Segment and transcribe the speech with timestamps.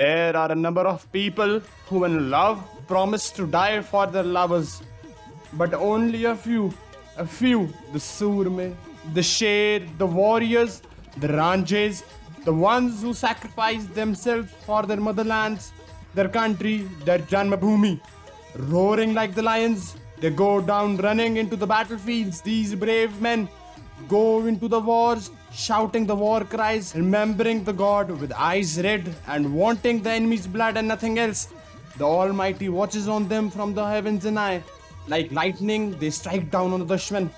[0.00, 2.58] There are a number of people who, in love,
[2.88, 4.80] promise to die for their lovers.
[5.52, 6.72] But only a few,
[7.18, 8.74] a few, the Surme,
[9.12, 10.80] the Sher, the warriors,
[11.18, 12.02] the Ranjes,
[12.46, 15.70] the ones who sacrifice themselves for their motherlands,
[16.14, 18.00] their country, their Janmabhoomi.
[18.56, 22.40] Roaring like the lions, they go down running into the battlefields.
[22.40, 23.50] These brave men
[24.08, 29.54] go into the wars, shouting the war cries, remembering the God with eyes red and
[29.54, 31.48] wanting the enemy's blood and nothing else.
[31.96, 34.62] The Almighty watches on them from the heavens and eye.
[35.08, 37.30] Like lightning, they strike down on the Dushman.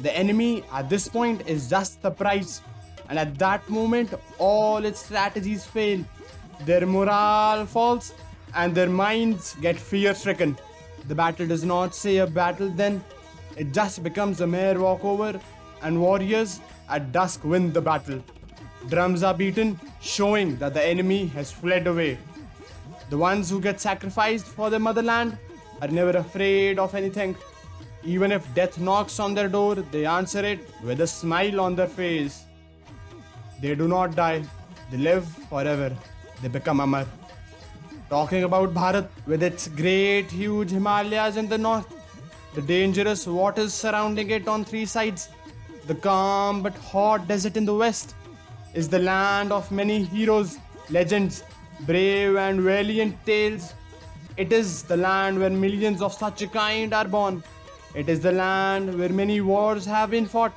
[0.00, 2.60] The enemy at this point is just the prize,
[3.08, 6.04] and at that moment, all its strategies fail.
[6.64, 8.12] Their morale falls,
[8.54, 10.56] and their minds get fear stricken.
[11.06, 13.02] The battle does not say a battle then,
[13.56, 15.40] it just becomes a mere walkover,
[15.84, 18.22] and warriors at dusk win the battle.
[18.88, 22.18] Drums are beaten, showing that the enemy has fled away.
[23.10, 25.38] The ones who get sacrificed for their motherland
[25.80, 27.36] are never afraid of anything.
[28.02, 31.86] Even if death knocks on their door, they answer it with a smile on their
[31.86, 32.44] face.
[33.60, 34.42] They do not die,
[34.90, 35.96] they live forever,
[36.42, 37.06] they become Amar.
[38.10, 41.86] Talking about Bharat with its great, huge Himalayas in the north,
[42.54, 45.30] the dangerous waters surrounding it on three sides,
[45.86, 48.14] the calm but hot desert in the west,
[48.74, 50.58] is the land of many heroes,
[50.90, 51.44] legends,
[51.80, 53.74] brave and valiant tales.
[54.36, 57.42] It is the land where millions of such a kind are born.
[57.94, 60.52] It is the land where many wars have been fought.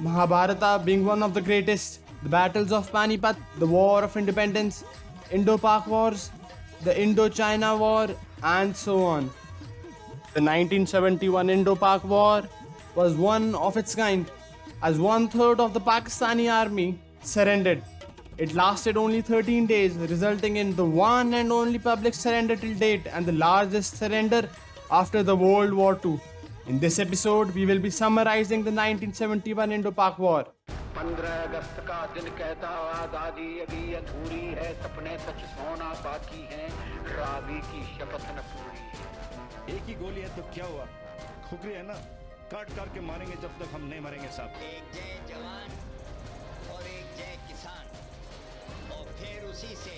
[0.00, 4.84] Mahabharata being one of the greatest, the battles of Panipat, the War of Independence,
[5.30, 6.30] Indo-Pak Wars,
[6.84, 8.08] the Indo-China War,
[8.42, 9.24] and so on.
[10.34, 12.42] The 1971 Indo-Pak War
[12.94, 14.30] was one of its kind,
[14.81, 17.81] as one third of the Pakistani army surrendered.
[18.37, 23.05] It lasted only 13 days, resulting in the one and only public surrender till date
[23.13, 24.49] and the largest surrender
[24.91, 26.19] after the World War II.
[26.67, 30.45] In this episode, we will be summarizing the 1971 Indo-Pak War.
[30.95, 32.69] पंद्रह अगस्त का दिन कहता
[33.01, 36.67] आजादी अभी अधूरी है सपने सच होना बाकी है
[37.17, 40.85] रावी की शपथ न पूरी है एक ही गोली है तो क्या हुआ
[41.49, 41.97] खुकरी है ना
[42.52, 45.72] काट काट के मारेंगे जब तक हम नहीं मरेंगे सब एक जय जवान
[46.74, 47.84] और एक जय किसान।
[48.98, 49.96] और फिर उसी से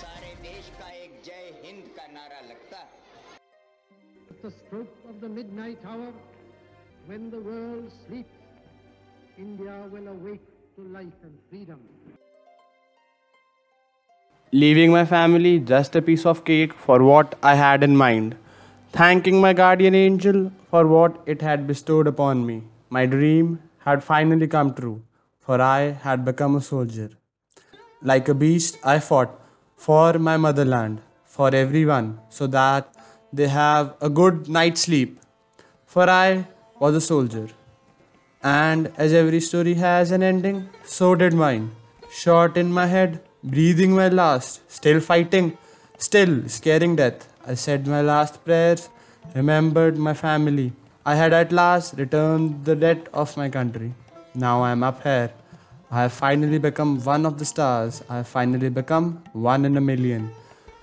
[0.00, 2.82] सारे देश का एक जय हिंद का नारा लगता
[4.42, 6.12] the stroke of the midnight hour
[7.08, 8.28] when the world sleep
[9.38, 10.48] India will awake
[18.92, 22.64] Thanking my guardian angel for what it had bestowed upon me.
[22.90, 25.02] My dream had finally come true,
[25.38, 27.10] for I had become a soldier.
[28.02, 29.30] Like a beast, I fought
[29.76, 32.92] for my motherland, for everyone, so that
[33.32, 35.20] they have a good night's sleep.
[35.86, 36.48] For I
[36.80, 37.48] was a soldier.
[38.42, 41.70] And as every story has an ending, so did mine.
[42.10, 45.56] Shot in my head, breathing my last, still fighting,
[45.96, 47.29] still scaring death.
[47.46, 48.88] I said my last prayers,
[49.34, 50.72] remembered my family.
[51.04, 53.94] I had at last returned the debt of my country.
[54.34, 55.30] Now I am up here.
[55.90, 58.02] I have finally become one of the stars.
[58.08, 60.30] I have finally become one in a million.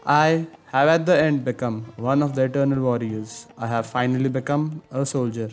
[0.05, 3.47] I have at the end become one of the eternal warriors.
[3.57, 5.51] I have finally become a soldier.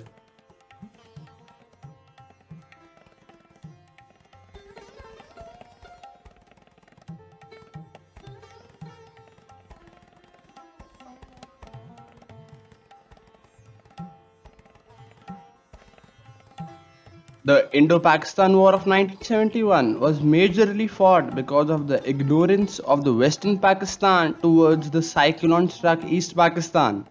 [17.47, 23.13] The Indo Pakistan War of 1971 was majorly fought because of the ignorance of the
[23.13, 27.05] Western Pakistan towards the cyclone struck East Pakistan,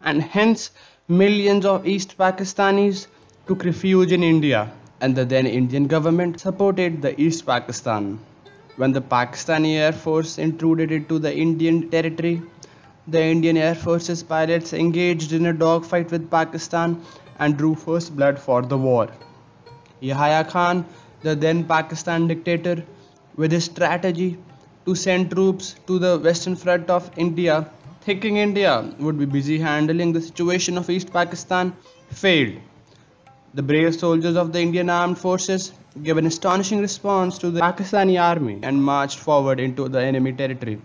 [0.00, 0.72] and hence
[1.06, 3.06] millions of East Pakistanis
[3.46, 8.18] took refuge in India, and the then Indian government supported the East Pakistan.
[8.78, 12.42] When the Pakistani Air Force intruded into the Indian territory,
[13.06, 17.00] the Indian Air Force's pilots engaged in a dogfight with Pakistan
[17.38, 19.08] and drew first blood for the war.
[20.00, 20.84] Yahya Khan,
[21.22, 22.84] the then Pakistan dictator,
[23.36, 24.38] with his strategy
[24.86, 27.70] to send troops to the western front of India,
[28.02, 31.72] thinking India would be busy handling the situation of East Pakistan,
[32.10, 32.54] failed.
[33.54, 35.72] The brave soldiers of the Indian Armed Forces
[36.02, 40.80] gave an astonishing response to the Pakistani army and marched forward into the enemy territory.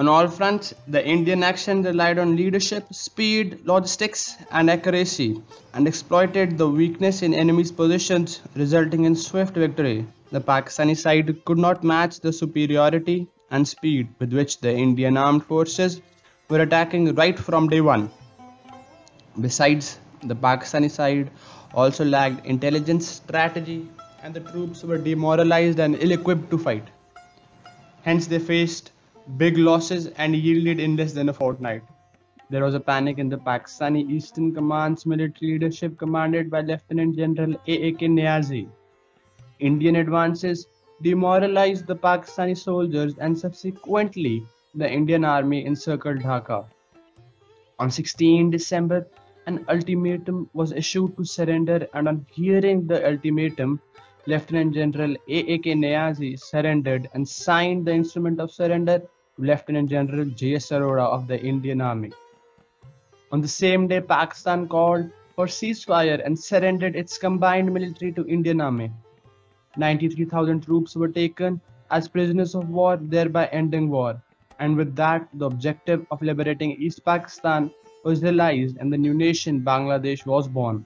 [0.00, 5.42] On all fronts, the Indian action relied on leadership, speed, logistics, and accuracy,
[5.74, 10.06] and exploited the weakness in enemy's positions, resulting in swift victory.
[10.30, 15.44] The Pakistani side could not match the superiority and speed with which the Indian armed
[15.44, 16.00] forces
[16.48, 18.10] were attacking right from day one.
[19.38, 21.30] Besides, the Pakistani side
[21.74, 23.86] also lacked intelligence strategy
[24.22, 26.88] and the troops were demoralized and ill equipped to fight.
[28.00, 28.89] Hence, they faced
[29.36, 31.82] big losses and yielded in less than a fortnight.
[32.50, 37.54] There was a panic in the Pakistani Eastern Command's military leadership, commanded by Lieutenant General
[37.66, 38.08] A.A.K.
[38.08, 38.68] Niazi.
[39.60, 40.66] Indian advances
[41.02, 44.44] demoralized the Pakistani soldiers and subsequently
[44.74, 46.66] the Indian army encircled Dhaka.
[47.78, 49.06] On 16 December,
[49.46, 53.80] an ultimatum was issued to surrender, and on hearing the ultimatum,
[54.26, 55.74] Lieutenant General A.A.K.
[55.74, 60.68] Niazi surrendered and signed the instrument of surrender to Lieutenant General J.S.
[60.70, 62.12] Arora of the Indian Army.
[63.32, 68.60] On the same day, Pakistan called for ceasefire and surrendered its combined military to Indian
[68.60, 68.92] Army.
[69.78, 71.58] 93,000 troops were taken
[71.90, 74.20] as prisoners of war, thereby ending war.
[74.58, 77.70] And with that, the objective of liberating East Pakistan
[78.04, 80.84] was realized and the new nation Bangladesh was born.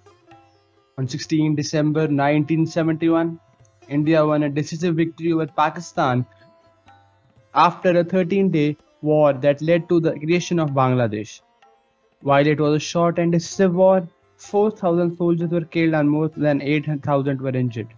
[0.96, 3.40] On 16 December 1971,
[3.88, 6.24] India won a decisive victory over Pakistan
[7.52, 11.40] after a 13 day war that led to the creation of Bangladesh.
[12.20, 16.62] While it was a short and decisive war, 4,000 soldiers were killed and more than
[16.62, 17.88] 8,000 were injured.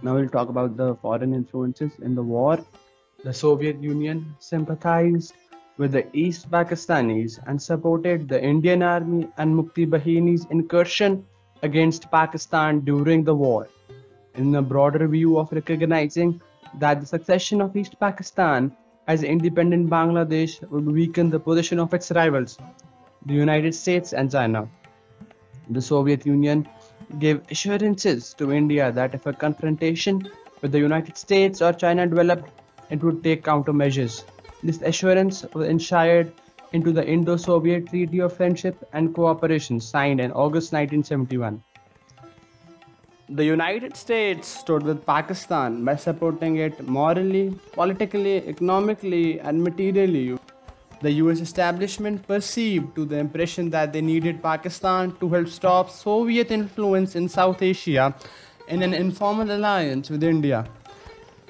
[0.00, 2.64] Now we'll talk about the foreign influences in the war.
[3.24, 5.34] The Soviet Union sympathized
[5.78, 11.24] with the East Pakistanis and supported the Indian Army and Mukti Bahini's incursion
[11.62, 13.68] against Pakistan during the war.
[14.34, 16.40] In a broader view of recognizing
[16.74, 18.72] that the succession of East Pakistan
[19.06, 22.58] as independent Bangladesh would weaken the position of its rivals,
[23.26, 24.68] the United States and China.
[25.70, 26.68] The Soviet Union
[27.18, 30.28] gave assurances to India that if a confrontation
[30.60, 32.50] with the United States or China developed,
[32.90, 34.24] it would take countermeasures.
[34.62, 36.32] This assurance was enshrined
[36.72, 41.62] into the Indo-Soviet Treaty of Friendship and Cooperation signed in August 1971.
[43.28, 50.38] The United States stood with Pakistan by supporting it morally, politically, economically, and materially.
[51.02, 56.50] The US establishment perceived to the impression that they needed Pakistan to help stop Soviet
[56.50, 58.12] influence in South Asia
[58.66, 60.66] in an informal alliance with India.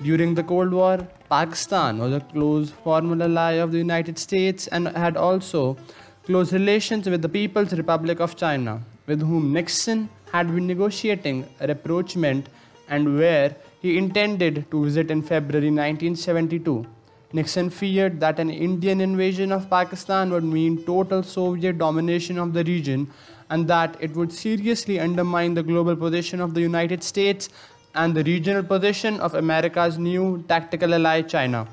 [0.01, 0.99] During the Cold War,
[1.29, 5.77] Pakistan was a close formal ally of the United States and had also
[6.25, 11.67] close relations with the People's Republic of China, with whom Nixon had been negotiating a
[11.67, 12.49] rapprochement
[12.89, 16.87] and where he intended to visit in February 1972.
[17.33, 22.63] Nixon feared that an Indian invasion of Pakistan would mean total Soviet domination of the
[22.63, 23.11] region
[23.51, 27.49] and that it would seriously undermine the global position of the United States
[27.95, 31.67] and the regional position of America's new tactical ally China.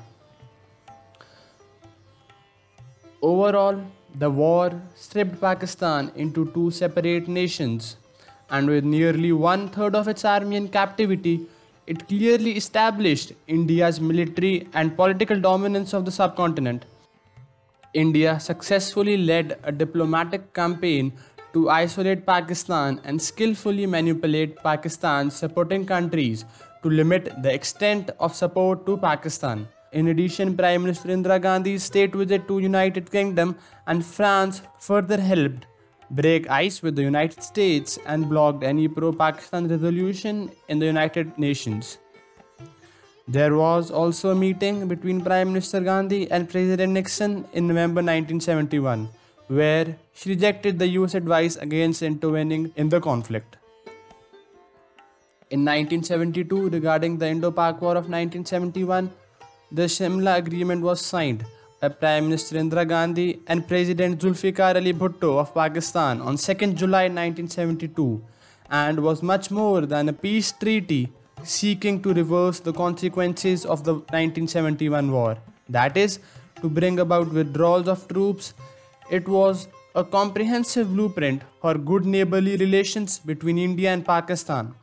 [3.22, 3.82] Overall,
[4.14, 7.96] the war stripped Pakistan into two separate nations,
[8.50, 11.46] and with nearly one third of its army in captivity,
[11.86, 16.84] it clearly established India's military and political dominance of the subcontinent.
[17.94, 21.12] India successfully led a diplomatic campaign
[21.56, 26.44] to isolate Pakistan and skillfully manipulate Pakistan's supporting countries
[26.82, 29.66] to limit the extent of support to Pakistan.
[29.92, 35.66] In addition, Prime Minister Indira Gandhi's state visit to United Kingdom and France further helped
[36.10, 41.98] break ice with the United States and blocked any pro-Pakistan resolution in the United Nations.
[43.26, 49.08] There was also a meeting between Prime Minister Gandhi and President Nixon in November 1971,
[49.48, 53.56] where she rejected the US advice against intervening in the conflict.
[55.50, 59.10] In 1972, regarding the Indo Pak War of 1971,
[59.70, 61.44] the Shimla Agreement was signed
[61.80, 67.04] by Prime Minister Indira Gandhi and President Zulfikar Ali Bhutto of Pakistan on 2nd July
[67.04, 68.22] 1972
[68.70, 71.12] and was much more than a peace treaty
[71.44, 75.36] seeking to reverse the consequences of the 1971 war.
[75.68, 76.18] That is,
[76.62, 78.54] to bring about withdrawals of troops.
[79.08, 84.74] It was a comprehensive blueprint for good neighborly relations between India and Pakistan.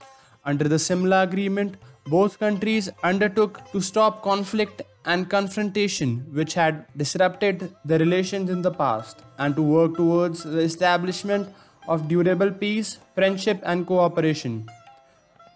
[0.46, 1.75] Under the Simla Agreement,
[2.06, 8.72] both countries undertook to stop conflict and confrontation which had disrupted the relations in the
[8.72, 11.50] past and to work towards the establishment
[11.89, 14.65] of durable peace, friendship, and cooperation.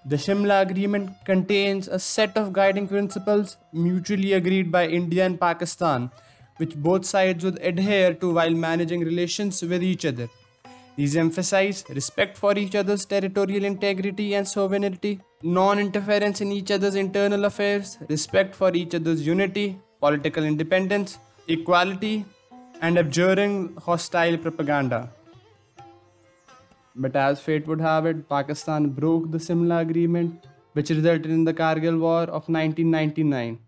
[0.06, 6.12] The Shimla Agreement contains a set of guiding principles mutually agreed by India and Pakistan,
[6.58, 10.30] which both sides would adhere to while managing relations with each other.
[10.96, 16.96] These emphasize respect for each other's territorial integrity and sovereignty, non interference in each other's
[16.96, 22.26] internal affairs, respect for each other's unity, political independence, equality,
[22.82, 25.12] and abjuring hostile propaganda.
[26.96, 31.54] But as fate would have it, Pakistan broke the Simla Agreement, which resulted in the
[31.54, 33.60] Kargil War of 1999.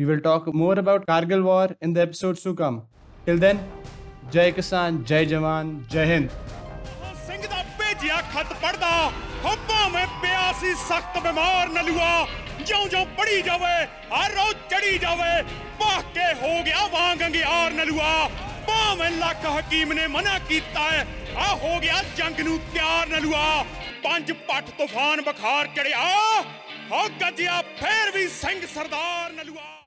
[0.00, 2.82] We will talk more about Kargil War in the episodes to come.
[3.26, 3.60] Till then,
[4.30, 6.30] Jai Kisan, Jai Jawan, Jai Hind.
[7.26, 8.90] Singh ਦਾ ਭੇਜਿਆ ਖਤ ਪੜਦਾ
[9.44, 12.26] ਹੋ ਭਾਵੇਂ ਪਿਆ ਸੀ ਸਖਤ ਬਿਮਾਰ ਨਲੂਆ
[12.60, 13.74] ਜਿਉਂ ਜਿਉਂ ਪੜੀ ਜਾਵੇ
[14.12, 15.42] ਹਰ ਰੋਜ਼ ਚੜੀ ਜਾਵੇ
[15.80, 18.28] ਭਾਗ ਕੇ ਹੋ ਗਿਆ ਵਾਂਗ ਅੰਗਿਆਰ ਨਲੂਆ
[18.66, 21.06] ਭਾਵੇਂ ਲੱਖ ਹਕੀਮ ਨੇ ਮਨਾ ਕੀਤਾ ਹੈ
[21.38, 23.64] ਆ ਹੋ ਗਿਆ ਜੰਗ ਨੂੰ ਤਿਆਰ ਨਲੂਆ
[24.04, 26.04] ਪੰਜ ਪੱਟ ਤੂਫਾਨ ਬੁਖਾਰ ਚੜਿਆ
[26.90, 29.74] ਹੋ ਗੱਜਿਆ ਫੇਰ ਵੀ ਸਿੰਘ ਸਰਦਾਰ ਨਲੂਆ